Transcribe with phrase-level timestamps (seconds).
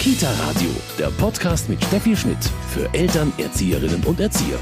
[0.00, 2.38] Kita Radio, der Podcast mit Steffi Schmidt
[2.70, 4.58] für Eltern, Erzieherinnen und Erzieher.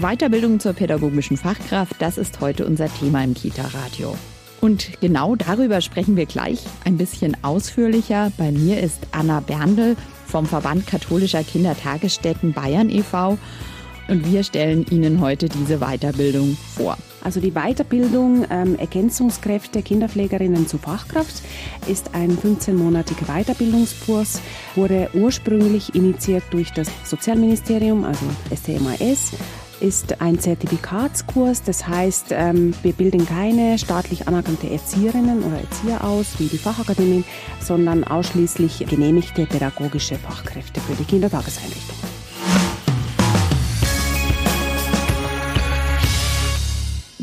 [0.00, 4.16] Weiterbildung zur pädagogischen Fachkraft, das ist heute unser Thema im Kita Radio.
[4.60, 8.30] Und genau darüber sprechen wir gleich ein bisschen ausführlicher.
[8.38, 9.96] Bei mir ist Anna Berndl
[10.28, 13.36] vom Verband Katholischer Kindertagesstätten Bayern e.V.
[14.08, 16.96] Und wir stellen Ihnen heute diese Weiterbildung vor.
[17.22, 21.42] Also die Weiterbildung ähm, Ergänzungskräfte Kinderpflegerinnen zu Fachkraft
[21.86, 24.42] ist ein 15-monatiger Weiterbildungskurs,
[24.74, 29.32] wurde ursprünglich initiiert durch das Sozialministerium, also STMAS
[29.80, 31.62] ist ein Zertifikatskurs.
[31.62, 37.24] Das heißt, ähm, wir bilden keine staatlich anerkannte Erzieherinnen oder Erzieher aus, wie die Fachakademie,
[37.60, 42.13] sondern ausschließlich genehmigte pädagogische Fachkräfte für die Kindertageseinrichtung.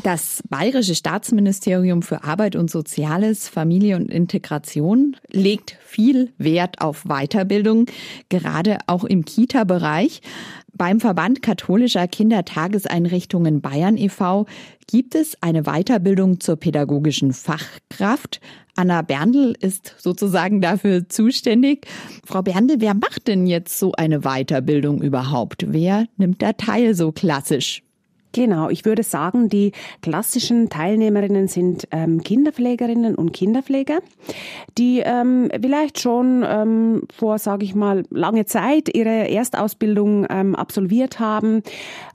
[0.04, 7.86] Das Bayerische Staatsministerium für Arbeit und Soziales, Familie und Integration legt viel Wert auf Weiterbildung,
[8.30, 10.22] gerade auch im Kita-Bereich.
[10.74, 14.48] Beim Verband katholischer Kindertageseinrichtungen Bayern e.V.
[14.88, 18.42] gibt es eine Weiterbildung zur pädagogischen Fachkraft.
[18.76, 21.86] Anna Berndl ist sozusagen dafür zuständig.
[22.26, 25.66] Frau Berndl, wer macht denn jetzt so eine Weiterbildung überhaupt?
[25.68, 27.84] Wer nimmt da teil so klassisch?
[28.34, 34.00] Genau, ich würde sagen, die klassischen Teilnehmerinnen sind ähm, Kinderpflegerinnen und Kinderpfleger,
[34.78, 41.20] die ähm, vielleicht schon ähm, vor, sage ich mal, lange Zeit ihre Erstausbildung ähm, absolviert
[41.20, 41.62] haben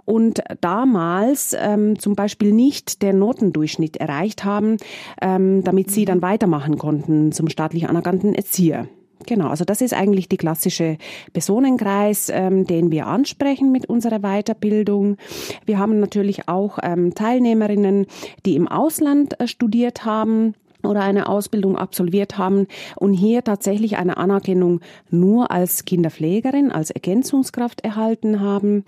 [0.06, 4.78] und damals ähm, zum Beispiel nicht den Notendurchschnitt erreicht haben,
[5.20, 8.88] ähm, damit sie dann weitermachen konnten zum staatlich anerkannten Erzieher.
[9.24, 10.98] Genau, also das ist eigentlich die klassische
[11.32, 15.16] Personenkreis, ähm, den wir ansprechen mit unserer Weiterbildung.
[15.64, 18.06] Wir haben natürlich auch ähm, Teilnehmerinnen,
[18.44, 20.54] die im Ausland äh, studiert haben
[20.86, 27.82] oder eine Ausbildung absolviert haben und hier tatsächlich eine Anerkennung nur als Kinderpflegerin, als Ergänzungskraft
[27.82, 28.84] erhalten haben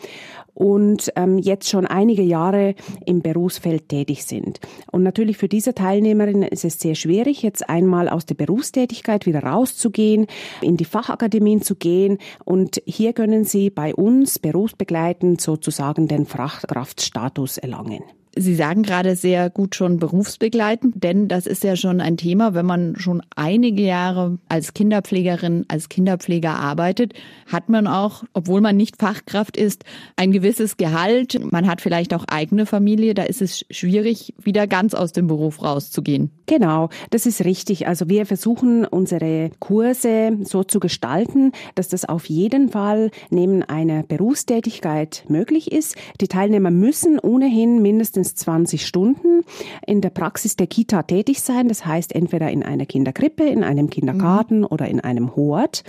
[0.54, 2.74] und ähm, jetzt schon einige Jahre
[3.06, 4.58] im Berufsfeld tätig sind.
[4.90, 9.44] Und natürlich für diese Teilnehmerinnen ist es sehr schwierig, jetzt einmal aus der Berufstätigkeit wieder
[9.44, 10.26] rauszugehen,
[10.60, 17.58] in die Fachakademien zu gehen und hier können sie bei uns berufsbegleitend sozusagen den Fachkraftstatus
[17.58, 18.02] erlangen.
[18.40, 22.66] Sie sagen gerade sehr gut schon berufsbegleitend, denn das ist ja schon ein Thema, wenn
[22.66, 27.14] man schon einige Jahre als Kinderpflegerin, als Kinderpfleger arbeitet,
[27.46, 29.84] hat man auch, obwohl man nicht Fachkraft ist,
[30.16, 31.40] ein gewisses Gehalt.
[31.50, 35.62] Man hat vielleicht auch eigene Familie, da ist es schwierig, wieder ganz aus dem Beruf
[35.62, 36.30] rauszugehen.
[36.46, 37.88] Genau, das ist richtig.
[37.88, 44.04] Also wir versuchen unsere Kurse so zu gestalten, dass das auf jeden Fall neben einer
[44.04, 45.96] Berufstätigkeit möglich ist.
[46.20, 49.42] Die Teilnehmer müssen ohnehin mindestens mindestens 20 Stunden
[49.86, 51.68] in der Praxis der Kita tätig sein.
[51.68, 54.66] Das heißt entweder in einer Kinderkrippe, in einem Kindergarten mhm.
[54.66, 55.84] oder in einem Hort.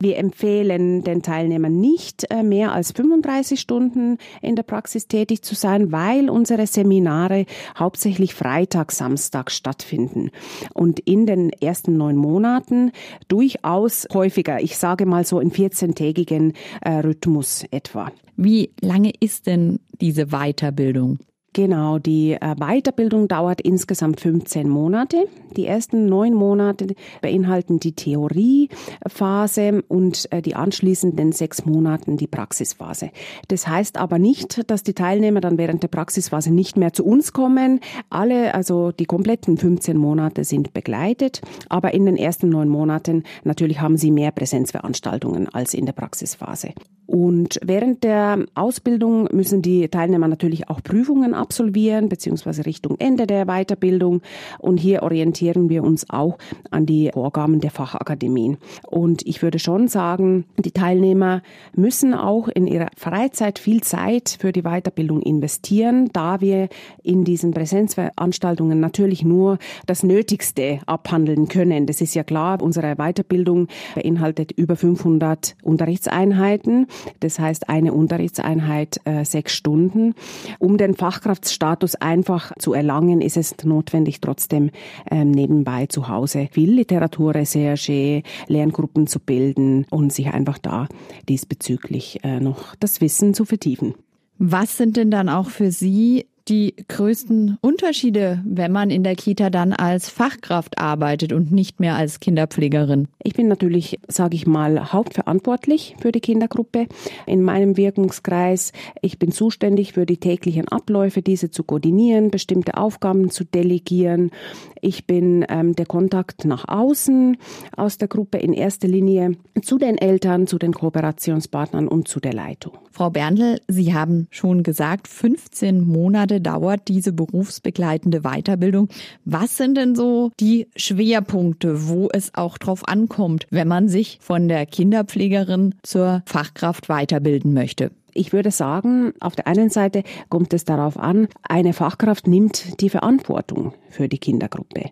[0.00, 5.54] Wir empfehlen den Teilnehmern nicht äh, mehr als 35 Stunden in der Praxis tätig zu
[5.54, 7.46] sein, weil unsere Seminare
[7.76, 10.30] hauptsächlich Freitag, Samstag stattfinden
[10.74, 12.92] und in den ersten neun Monaten
[13.28, 14.60] durchaus häufiger.
[14.60, 18.12] Ich sage mal so in 14-tägigen äh, Rhythmus etwa.
[18.36, 21.18] Wie lange ist denn diese Weiterbildung?
[21.52, 25.26] Genau, die äh, Weiterbildung dauert insgesamt 15 Monate.
[25.56, 33.10] Die ersten neun Monate beinhalten die Theoriephase und äh, die anschließenden sechs Monaten die Praxisphase.
[33.48, 37.32] Das heißt aber nicht, dass die Teilnehmer dann während der Praxisphase nicht mehr zu uns
[37.32, 37.80] kommen.
[38.10, 43.80] Alle, also die kompletten 15 Monate sind begleitet, aber in den ersten neun Monaten natürlich
[43.80, 46.74] haben sie mehr Präsenzveranstaltungen als in der Praxisphase.
[47.10, 53.46] Und während der Ausbildung müssen die Teilnehmer natürlich auch Prüfungen absolvieren, beziehungsweise Richtung Ende der
[53.46, 54.22] Weiterbildung.
[54.58, 56.38] Und hier orientieren wir uns auch
[56.70, 58.58] an die Vorgaben der Fachakademien.
[58.86, 61.42] Und ich würde schon sagen, die Teilnehmer
[61.74, 66.68] müssen auch in ihrer Freizeit viel Zeit für die Weiterbildung investieren, da wir
[67.02, 71.86] in diesen Präsenzveranstaltungen natürlich nur das Nötigste abhandeln können.
[71.86, 76.86] Das ist ja klar, unsere Weiterbildung beinhaltet über 500 Unterrichtseinheiten.
[77.20, 80.14] Das heißt, eine Unterrichtseinheit äh, sechs Stunden.
[80.58, 80.94] Um den
[81.30, 84.70] Fachkraftstatus einfach zu erlangen, ist es notwendig, trotzdem
[85.10, 90.88] ähm, nebenbei zu Hause viel Literatur, Recherche, Lerngruppen zu bilden und sich einfach da
[91.28, 93.94] diesbezüglich äh, noch das Wissen zu vertiefen.
[94.38, 99.50] Was sind denn dann auch für Sie die größten Unterschiede, wenn man in der Kita
[99.50, 103.06] dann als Fachkraft arbeitet und nicht mehr als Kinderpflegerin?
[103.22, 106.88] Ich bin natürlich, sage ich mal, hauptverantwortlich für die Kindergruppe
[107.26, 108.72] in meinem Wirkungskreis.
[109.00, 114.32] Ich bin zuständig für die täglichen Abläufe, diese zu koordinieren, bestimmte Aufgaben zu delegieren.
[114.80, 117.36] Ich bin ähm, der Kontakt nach außen
[117.76, 122.32] aus der Gruppe in erster Linie zu den Eltern, zu den Kooperationspartnern und zu der
[122.32, 122.78] Leitung.
[122.90, 128.88] Frau Berndl, Sie haben schon gesagt, 15 Monate dauert diese berufsbegleitende Weiterbildung.
[129.24, 134.48] Was sind denn so die Schwerpunkte, wo es auch drauf ankommt, wenn man sich von
[134.48, 137.90] der Kinderpflegerin zur Fachkraft weiterbilden möchte?
[138.14, 142.90] Ich würde sagen, auf der einen Seite kommt es darauf an, eine Fachkraft nimmt die
[142.90, 144.90] Verantwortung für die Kindergruppe.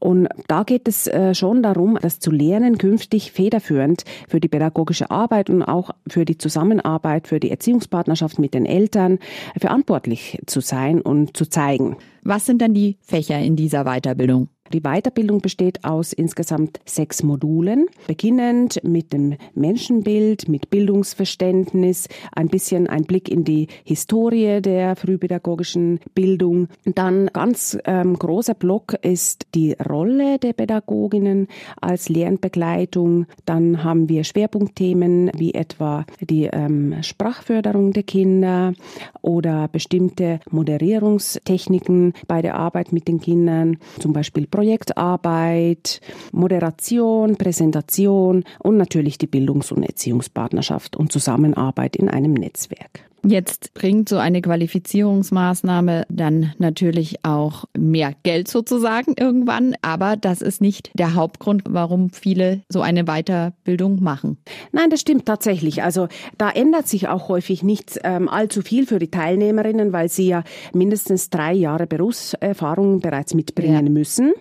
[0.00, 5.10] Und da geht es äh, schon darum, das zu lernen, künftig federführend für die pädagogische
[5.10, 9.18] Arbeit und auch für die Zusammenarbeit, für die Erziehungspartnerschaft mit den Eltern
[9.58, 11.96] verantwortlich zu sein und zu zeigen.
[12.22, 14.48] Was sind dann die Fächer in dieser Weiterbildung?
[14.72, 22.86] Die Weiterbildung besteht aus insgesamt sechs Modulen, beginnend mit dem Menschenbild, mit Bildungsverständnis, ein bisschen
[22.86, 26.68] ein Blick in die Historie der frühpädagogischen Bildung.
[26.86, 31.48] Dann ganz ähm, großer Block ist die Rolle der Pädagoginnen
[31.80, 33.26] als Lernbegleitung.
[33.44, 38.72] Dann haben wir Schwerpunktthemen wie etwa die ähm, Sprachförderung der Kinder
[39.20, 46.00] oder bestimmte Moderierungstechniken bei der Arbeit mit den Kindern, zum Beispiel Projektarbeit,
[46.30, 53.11] Moderation, Präsentation und natürlich die Bildungs- und Erziehungspartnerschaft und Zusammenarbeit in einem Netzwerk.
[53.24, 60.60] Jetzt bringt so eine Qualifizierungsmaßnahme dann natürlich auch mehr Geld sozusagen irgendwann, aber das ist
[60.60, 64.38] nicht der Hauptgrund, warum viele so eine Weiterbildung machen.
[64.72, 65.84] Nein, das stimmt tatsächlich.
[65.84, 70.26] Also da ändert sich auch häufig nicht ähm, allzu viel für die Teilnehmerinnen, weil sie
[70.26, 70.42] ja
[70.74, 73.92] mindestens drei Jahre Berufserfahrung bereits mitbringen ja.
[73.92, 74.32] müssen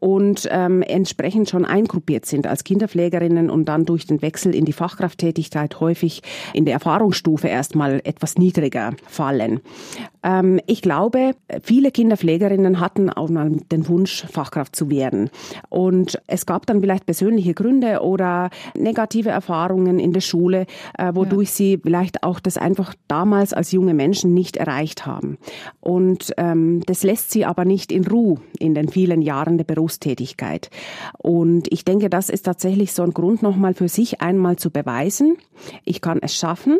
[0.00, 4.72] und ähm, entsprechend schon eingruppiert sind als Kinderpflegerinnen und dann durch den Wechsel in die
[4.72, 6.22] Fachkrafttätigkeit häufig
[6.52, 9.60] in der Erfahrungsstufe erstmal etwas etwas niedriger fallen.
[10.24, 11.32] Ähm, ich glaube,
[11.62, 15.30] viele Kinderpflegerinnen hatten auch mal den Wunsch, Fachkraft zu werden.
[15.68, 20.66] Und es gab dann vielleicht persönliche Gründe oder negative Erfahrungen in der Schule,
[20.98, 21.54] äh, wodurch ja.
[21.54, 25.38] sie vielleicht auch das einfach damals als junge Menschen nicht erreicht haben.
[25.80, 30.70] Und ähm, das lässt sie aber nicht in Ruhe in den vielen Jahren der Berufstätigkeit.
[31.18, 35.36] Und ich denke, das ist tatsächlich so ein Grund, nochmal für sich einmal zu beweisen,
[35.84, 36.78] ich kann es schaffen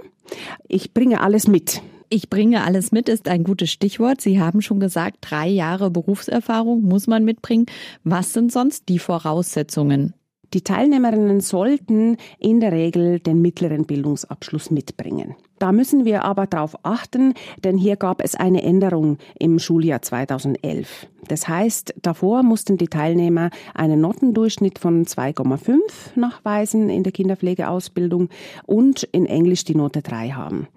[0.68, 1.82] ich bringe alles mit.
[2.08, 4.20] Ich bringe alles mit ist ein gutes Stichwort.
[4.20, 7.66] Sie haben schon gesagt, drei Jahre Berufserfahrung muss man mitbringen.
[8.04, 10.14] Was sind sonst die Voraussetzungen?
[10.52, 15.34] Die Teilnehmerinnen sollten in der Regel den mittleren Bildungsabschluss mitbringen.
[15.58, 21.06] Da müssen wir aber darauf achten, denn hier gab es eine Änderung im Schuljahr 2011.
[21.28, 25.78] Das heißt, davor mussten die Teilnehmer einen Notendurchschnitt von 2,5
[26.16, 28.28] nachweisen in der Kinderpflegeausbildung
[28.66, 30.68] und in Englisch die Note 3 haben.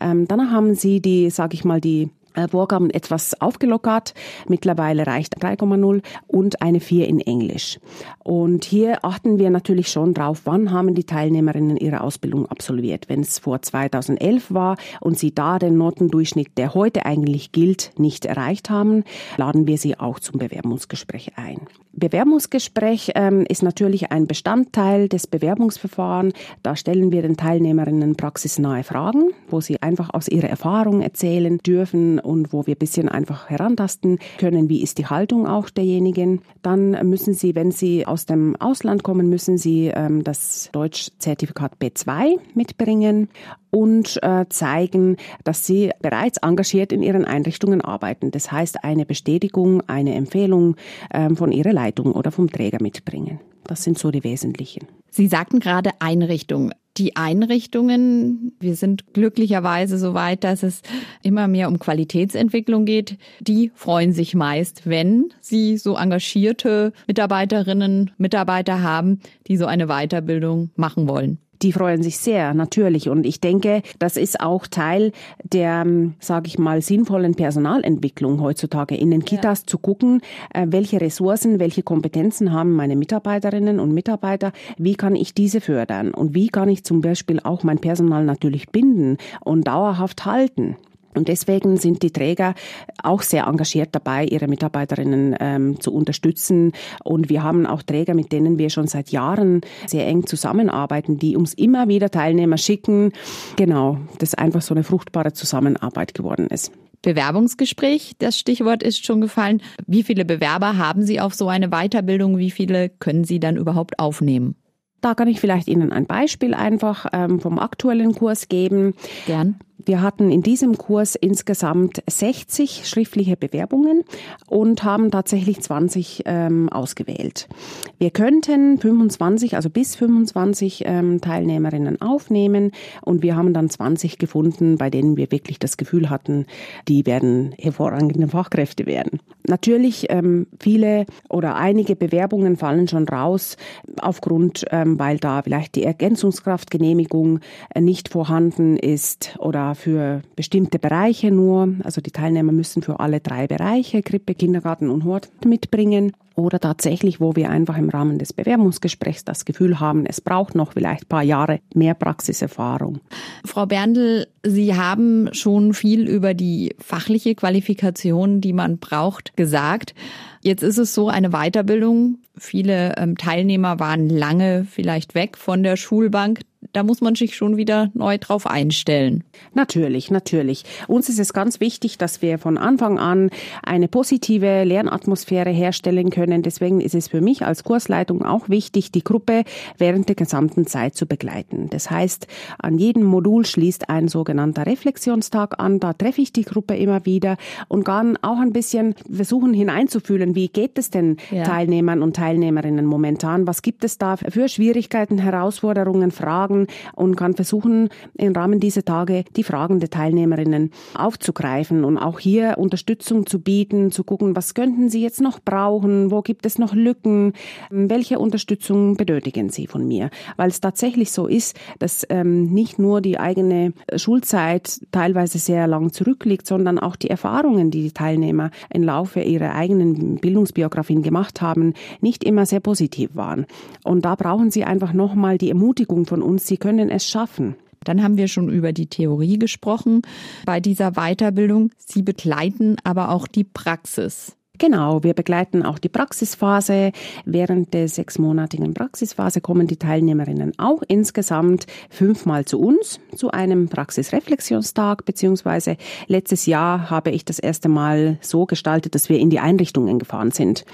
[0.00, 2.10] Ähm, danach haben sie die, sage ich mal, die
[2.48, 4.14] Vorgaben etwas aufgelockert.
[4.48, 7.78] Mittlerweile reicht 3,0 und eine 4 in Englisch.
[8.22, 13.08] Und hier achten wir natürlich schon drauf, wann haben die Teilnehmerinnen ihre Ausbildung absolviert.
[13.08, 18.24] Wenn es vor 2011 war und sie da den Notendurchschnitt, der heute eigentlich gilt, nicht
[18.24, 19.04] erreicht haben,
[19.36, 21.60] laden wir sie auch zum Bewerbungsgespräch ein.
[21.92, 26.34] Bewerbungsgespräch ähm, ist natürlich ein Bestandteil des Bewerbungsverfahrens.
[26.62, 32.20] Da stellen wir den Teilnehmerinnen praxisnahe Fragen, wo sie einfach aus ihrer Erfahrung erzählen dürfen
[32.26, 36.42] und wo wir ein bisschen einfach herantasten können, wie ist die Haltung auch derjenigen.
[36.62, 42.38] Dann müssen sie, wenn sie aus dem Ausland kommen, müssen sie ähm, das Deutschzertifikat B2
[42.54, 43.28] mitbringen
[43.70, 48.30] und äh, zeigen, dass sie bereits engagiert in ihren Einrichtungen arbeiten.
[48.30, 50.76] Das heißt, eine Bestätigung, eine Empfehlung
[51.12, 53.40] ähm, von ihrer Leitung oder vom Träger mitbringen.
[53.64, 54.86] Das sind so die wesentlichen.
[55.10, 60.82] Sie sagten gerade Einrichtung die Einrichtungen, wir sind glücklicherweise so weit, dass es
[61.22, 68.82] immer mehr um Qualitätsentwicklung geht, die freuen sich meist, wenn sie so engagierte Mitarbeiterinnen, Mitarbeiter
[68.82, 71.38] haben, die so eine Weiterbildung machen wollen.
[71.62, 73.08] Die freuen sich sehr, natürlich.
[73.08, 78.96] Und ich denke, das ist auch Teil der, ähm, sage ich mal, sinnvollen Personalentwicklung heutzutage
[78.96, 79.66] in den Kitas ja.
[79.66, 80.20] zu gucken,
[80.52, 86.12] äh, welche Ressourcen, welche Kompetenzen haben meine Mitarbeiterinnen und Mitarbeiter, wie kann ich diese fördern
[86.12, 90.76] und wie kann ich zum Beispiel auch mein Personal natürlich binden und dauerhaft halten.
[91.16, 92.54] Und deswegen sind die Träger
[93.02, 96.72] auch sehr engagiert dabei, ihre Mitarbeiterinnen ähm, zu unterstützen.
[97.02, 101.36] Und wir haben auch Träger, mit denen wir schon seit Jahren sehr eng zusammenarbeiten, die
[101.36, 103.12] uns immer wieder Teilnehmer schicken.
[103.56, 106.72] Genau, das einfach so eine fruchtbare Zusammenarbeit geworden ist.
[107.02, 109.62] Bewerbungsgespräch, das Stichwort ist schon gefallen.
[109.86, 112.38] Wie viele Bewerber haben Sie auf so eine Weiterbildung?
[112.38, 114.56] Wie viele können Sie dann überhaupt aufnehmen?
[115.00, 118.94] Da kann ich vielleicht Ihnen ein Beispiel einfach ähm, vom aktuellen Kurs geben.
[119.26, 119.60] Gern.
[119.86, 124.02] Wir hatten in diesem Kurs insgesamt 60 schriftliche Bewerbungen
[124.48, 127.48] und haben tatsächlich 20 ähm, ausgewählt.
[127.96, 134.76] Wir könnten 25, also bis 25 ähm, Teilnehmerinnen aufnehmen und wir haben dann 20 gefunden,
[134.76, 136.46] bei denen wir wirklich das Gefühl hatten,
[136.88, 139.20] die werden hervorragende Fachkräfte werden.
[139.46, 143.56] Natürlich ähm, viele oder einige Bewerbungen fallen schon raus
[144.00, 147.38] aufgrund, ähm, weil da vielleicht die Ergänzungskraftgenehmigung
[147.72, 151.74] äh, nicht vorhanden ist oder für bestimmte Bereiche nur.
[151.84, 156.12] Also die Teilnehmer müssen für alle drei Bereiche, Krippe, Kindergarten und Hort, mitbringen.
[156.36, 160.72] Oder tatsächlich, wo wir einfach im Rahmen des Bewerbungsgesprächs das Gefühl haben, es braucht noch
[160.72, 163.00] vielleicht ein paar Jahre mehr Praxiserfahrung.
[163.44, 169.94] Frau Berndl, Sie haben schon viel über die fachliche Qualifikation, die man braucht, gesagt.
[170.42, 172.18] Jetzt ist es so, eine Weiterbildung.
[172.36, 176.40] Viele ähm, Teilnehmer waren lange vielleicht weg von der Schulbank
[176.76, 179.24] da muss man sich schon wieder neu drauf einstellen.
[179.54, 180.64] Natürlich, natürlich.
[180.88, 183.30] Uns ist es ganz wichtig, dass wir von Anfang an
[183.62, 186.42] eine positive Lernatmosphäre herstellen können.
[186.42, 189.44] Deswegen ist es für mich als Kursleitung auch wichtig, die Gruppe
[189.78, 191.70] während der gesamten Zeit zu begleiten.
[191.70, 192.26] Das heißt,
[192.58, 195.80] an jedem Modul schließt ein sogenannter Reflexionstag an.
[195.80, 200.48] Da treffe ich die Gruppe immer wieder und kann auch ein bisschen versuchen hineinzufühlen, wie
[200.48, 201.44] geht es denn ja.
[201.44, 203.46] Teilnehmern und Teilnehmerinnen momentan?
[203.46, 206.65] Was gibt es da für Schwierigkeiten, Herausforderungen, Fragen?
[206.94, 212.54] Und kann versuchen, im Rahmen dieser Tage die Fragen der Teilnehmerinnen aufzugreifen und auch hier
[212.58, 216.74] Unterstützung zu bieten, zu gucken, was könnten sie jetzt noch brauchen, wo gibt es noch
[216.74, 217.32] Lücken,
[217.70, 220.10] welche Unterstützung benötigen sie von mir.
[220.36, 225.92] Weil es tatsächlich so ist, dass ähm, nicht nur die eigene Schulzeit teilweise sehr lang
[225.92, 231.74] zurückliegt, sondern auch die Erfahrungen, die die Teilnehmer im Laufe ihrer eigenen Bildungsbiografien gemacht haben,
[232.00, 233.46] nicht immer sehr positiv waren.
[233.84, 237.56] Und da brauchen sie einfach nochmal die Ermutigung von uns, Sie können es schaffen.
[237.84, 240.02] Dann haben wir schon über die Theorie gesprochen
[240.44, 241.70] bei dieser Weiterbildung.
[241.78, 244.36] Sie begleiten aber auch die Praxis.
[244.58, 246.92] Genau, wir begleiten auch die Praxisphase.
[247.24, 255.04] Während der sechsmonatigen Praxisphase kommen die Teilnehmerinnen auch insgesamt fünfmal zu uns, zu einem Praxisreflexionstag,
[255.04, 259.98] beziehungsweise letztes Jahr habe ich das erste Mal so gestaltet, dass wir in die Einrichtungen
[259.98, 260.64] gefahren sind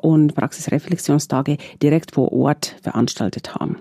[0.00, 3.76] und Praxisreflexionstage direkt vor Ort veranstaltet haben.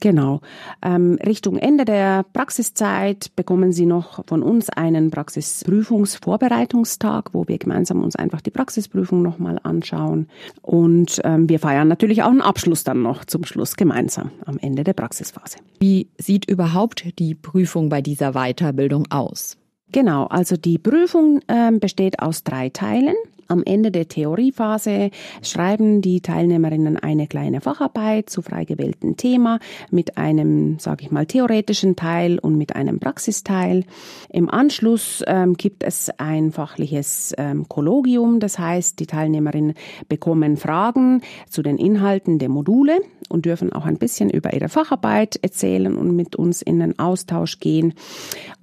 [0.00, 0.40] Genau.
[0.82, 8.02] Ähm, Richtung Ende der Praxiszeit bekommen Sie noch von uns einen Praxisprüfungsvorbereitungstag, wo wir gemeinsam
[8.02, 10.26] uns einfach die Praxisprüfung nochmal anschauen.
[10.60, 14.82] Und ähm, wir feiern natürlich auch einen Abschluss dann noch zum Schluss gemeinsam am Ende
[14.82, 15.58] der Praxisphase.
[15.78, 19.56] Wie sieht überhaupt die Prüfung bei dieser Weiterbildung aus?
[19.92, 23.14] Genau, also die Prüfung äh, besteht aus drei Teilen.
[23.48, 25.10] Am Ende der Theoriephase
[25.42, 29.58] schreiben die Teilnehmerinnen eine kleine Facharbeit zu frei gewählten Thema
[29.90, 33.84] mit einem, sage ich mal, theoretischen Teil und mit einem Praxisteil.
[34.30, 39.74] Im Anschluss ähm, gibt es ein fachliches ähm, Kollogium, das heißt, die Teilnehmerinnen
[40.08, 45.38] bekommen Fragen zu den Inhalten der Module und dürfen auch ein bisschen über ihre Facharbeit
[45.42, 47.94] erzählen und mit uns in den Austausch gehen.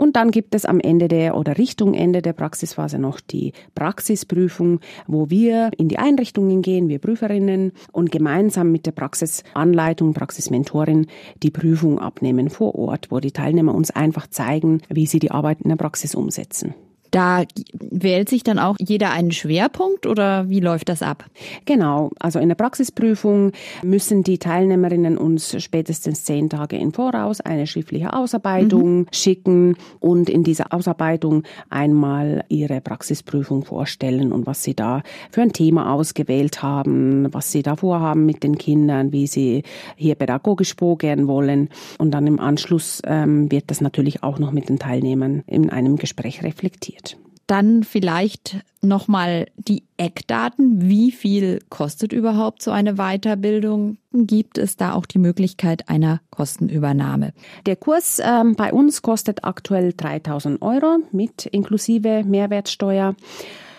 [0.01, 4.79] Und dann gibt es am Ende der oder Richtung Ende der Praxisphase noch die Praxisprüfung,
[5.05, 11.05] wo wir in die Einrichtungen gehen, wir Prüferinnen und gemeinsam mit der Praxisanleitung, Praxismentorin
[11.43, 15.61] die Prüfung abnehmen vor Ort, wo die Teilnehmer uns einfach zeigen, wie sie die Arbeit
[15.61, 16.73] in der Praxis umsetzen.
[17.11, 21.25] Da wählt sich dann auch jeder einen Schwerpunkt oder wie läuft das ab?
[21.65, 23.51] Genau, also in der Praxisprüfung
[23.83, 29.07] müssen die Teilnehmerinnen uns spätestens zehn Tage im Voraus eine schriftliche Ausarbeitung mhm.
[29.11, 35.51] schicken und in dieser Ausarbeitung einmal ihre Praxisprüfung vorstellen und was sie da für ein
[35.51, 39.63] Thema ausgewählt haben, was sie da vorhaben mit den Kindern, wie sie
[39.97, 41.69] hier pädagogisch vorgehen wollen.
[41.97, 45.97] Und dann im Anschluss ähm, wird das natürlich auch noch mit den Teilnehmern in einem
[45.97, 47.00] Gespräch reflektiert.
[47.47, 50.87] Dann vielleicht nochmal die Eckdaten.
[50.89, 53.97] Wie viel kostet überhaupt so eine Weiterbildung?
[54.13, 57.33] Gibt es da auch die Möglichkeit einer Kostenübernahme?
[57.65, 63.15] Der Kurs ähm, bei uns kostet aktuell 3000 Euro mit inklusive Mehrwertsteuer.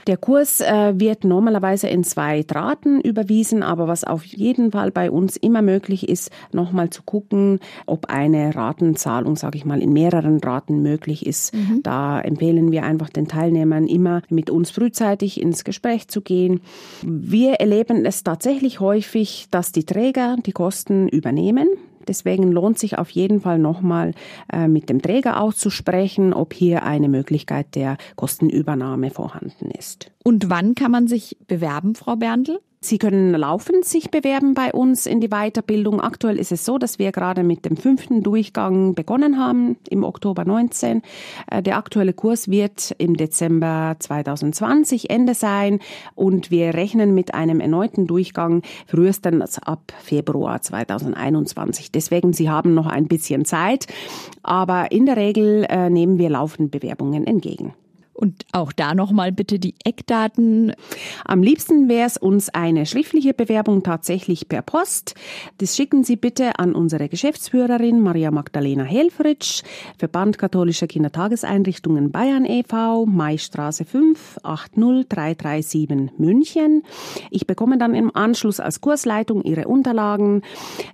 [0.06, 5.10] Der Kurs äh, wird normalerweise in zwei Raten überwiesen, aber was auf jeden Fall bei
[5.10, 10.38] uns immer möglich ist, nochmal zu gucken, ob eine Ratenzahlung, sage ich mal, in mehreren
[10.38, 11.54] Raten möglich ist.
[11.54, 11.82] Mhm.
[11.82, 16.60] Da empfehlen wir einfach den Teilnehmern immer mit uns frühzeitig ins Gespräch zu gehen.
[17.02, 21.68] Wir erleben es tatsächlich häufig, dass die Träger die Kosten übernehmen.
[22.08, 24.12] Deswegen lohnt sich auf jeden Fall nochmal
[24.52, 30.10] äh, mit dem Träger auszusprechen, ob hier eine Möglichkeit der Kostenübernahme vorhanden ist.
[30.24, 32.60] Und wann kann man sich bewerben, Frau Berndl?
[32.84, 36.00] Sie können laufend sich bewerben bei uns in die Weiterbildung.
[36.00, 40.44] Aktuell ist es so, dass wir gerade mit dem fünften Durchgang begonnen haben im Oktober
[40.44, 41.00] 19.
[41.48, 45.78] Äh, der aktuelle Kurs wird im Dezember 2020 Ende sein
[46.16, 51.92] und wir rechnen mit einem erneuten Durchgang frühestens ab Februar 2021.
[51.92, 53.86] Deswegen, Sie haben noch ein bisschen Zeit,
[54.42, 57.74] aber in der Regel äh, nehmen wir laufend Bewerbungen entgegen.
[58.14, 60.74] Und auch da nochmal bitte die Eckdaten.
[61.24, 65.14] Am liebsten wäre es uns eine schriftliche Bewerbung tatsächlich per Post.
[65.58, 69.62] Das schicken Sie bitte an unsere Geschäftsführerin Maria Magdalena Helfritsch,
[69.96, 76.82] Verband katholischer Kindertageseinrichtungen Bayern e.V., Maistraße 5, 80337 München.
[77.30, 80.42] Ich bekomme dann im Anschluss als Kursleitung Ihre Unterlagen.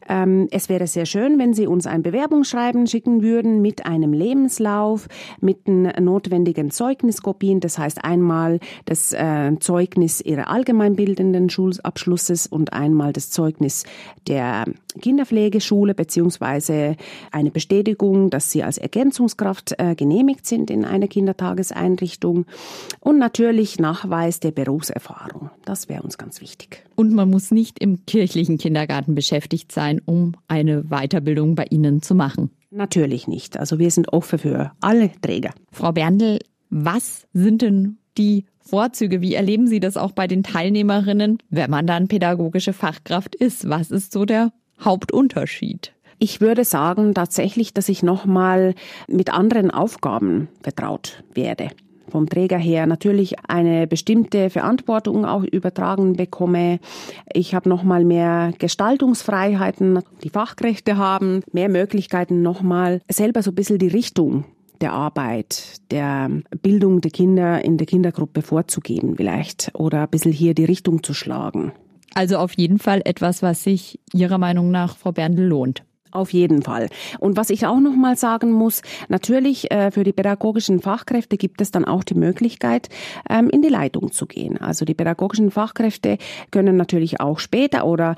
[0.09, 5.09] Ähm, es wäre sehr schön, wenn Sie uns ein Bewerbungsschreiben schicken würden mit einem Lebenslauf,
[5.41, 12.73] mit den notwendigen Zeugnissen Zeugniskopien, das heißt einmal das äh, Zeugnis ihrer allgemeinbildenden Schulabschlusses und
[12.73, 13.85] einmal das Zeugnis
[14.27, 14.65] der
[15.01, 16.97] Kinderpflegeschule beziehungsweise
[17.33, 22.47] eine Bestätigung, dass sie als Ergänzungskraft äh, genehmigt sind in einer Kindertageseinrichtung
[23.01, 25.51] und natürlich Nachweis der Berufserfahrung.
[25.65, 26.85] Das wäre uns ganz wichtig.
[26.95, 32.15] Und man muss nicht im kirchlichen Kindergarten beschäftigt sein, um eine Weiterbildung bei Ihnen zu
[32.15, 32.51] machen.
[32.71, 33.59] Natürlich nicht.
[33.59, 35.55] Also wir sind offen für alle Träger.
[35.73, 36.39] Frau Berndl,
[36.71, 39.21] was sind denn die Vorzüge?
[39.21, 43.69] Wie erleben Sie das auch bei den Teilnehmerinnen, wenn man dann pädagogische Fachkraft ist?
[43.69, 45.93] Was ist so der Hauptunterschied?
[46.19, 48.75] Ich würde sagen tatsächlich, dass ich nochmal
[49.07, 51.71] mit anderen Aufgaben vertraut werde
[52.11, 56.81] vom Träger her natürlich eine bestimmte Verantwortung auch übertragen bekomme.
[57.33, 63.79] Ich habe nochmal mehr Gestaltungsfreiheiten, die Fachkräfte haben mehr Möglichkeiten nochmal selber so ein bisschen
[63.79, 64.45] die Richtung
[64.81, 66.31] der Arbeit, der
[66.63, 71.15] Bildung der Kinder in der Kindergruppe vorzugeben vielleicht oder ein bisschen hier die Richtung zu
[71.15, 71.73] schlagen.
[72.15, 75.85] Also auf jeden Fall etwas, was sich Ihrer Meinung nach, Frau Berndl, lohnt.
[76.11, 76.89] Auf jeden Fall.
[77.19, 81.61] Und was ich auch noch mal sagen muss, natürlich äh, für die pädagogischen Fachkräfte gibt
[81.61, 82.89] es dann auch die Möglichkeit,
[83.29, 84.59] ähm, in die Leitung zu gehen.
[84.59, 86.17] Also die pädagogischen Fachkräfte
[86.51, 88.17] können natürlich auch später oder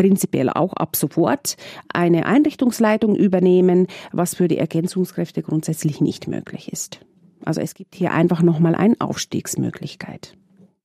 [0.00, 1.58] prinzipiell auch ab sofort
[1.92, 7.00] eine Einrichtungsleitung übernehmen, was für die Ergänzungskräfte grundsätzlich nicht möglich ist.
[7.44, 10.38] Also es gibt hier einfach nochmal eine Aufstiegsmöglichkeit.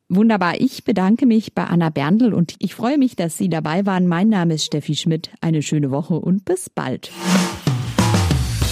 [0.10, 0.60] Wunderbar.
[0.60, 4.06] Ich bedanke mich bei Anna Berndl und ich freue mich, dass Sie dabei waren.
[4.08, 5.30] Mein Name ist Steffi Schmidt.
[5.40, 7.10] Eine schöne Woche und bis bald.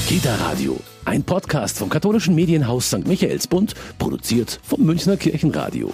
[0.07, 3.07] Kita Radio, ein Podcast vom katholischen Medienhaus St.
[3.07, 5.93] Michaelsbund, produziert vom Münchner Kirchenradio.